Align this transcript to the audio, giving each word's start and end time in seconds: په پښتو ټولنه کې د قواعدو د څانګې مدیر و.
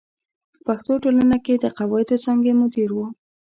په 0.51 0.57
پښتو 0.67 0.93
ټولنه 1.03 1.37
کې 1.45 1.53
د 1.57 1.65
قواعدو 1.77 2.09
د 2.17 2.21
څانګې 2.25 2.51
مدیر 2.61 2.89
و. 2.93 2.99